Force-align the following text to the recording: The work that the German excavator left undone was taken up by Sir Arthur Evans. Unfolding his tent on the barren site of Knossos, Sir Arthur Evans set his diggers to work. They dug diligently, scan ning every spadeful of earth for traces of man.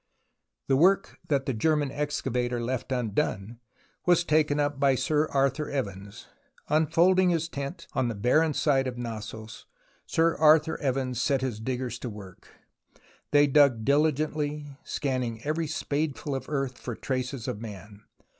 The 0.67 0.75
work 0.75 1.19
that 1.27 1.45
the 1.45 1.53
German 1.53 1.91
excavator 1.91 2.59
left 2.59 2.91
undone 2.91 3.59
was 4.07 4.23
taken 4.23 4.59
up 4.59 4.79
by 4.79 4.95
Sir 4.95 5.27
Arthur 5.27 5.69
Evans. 5.69 6.25
Unfolding 6.69 7.29
his 7.29 7.47
tent 7.47 7.85
on 7.93 8.07
the 8.07 8.15
barren 8.15 8.55
site 8.55 8.87
of 8.87 8.97
Knossos, 8.97 9.67
Sir 10.07 10.35
Arthur 10.37 10.79
Evans 10.79 11.21
set 11.21 11.41
his 11.41 11.59
diggers 11.59 11.99
to 11.99 12.09
work. 12.09 12.47
They 13.29 13.45
dug 13.45 13.85
diligently, 13.85 14.75
scan 14.83 15.19
ning 15.21 15.43
every 15.43 15.67
spadeful 15.67 16.33
of 16.33 16.49
earth 16.49 16.79
for 16.79 16.95
traces 16.95 17.47
of 17.47 17.61
man. 17.61 18.01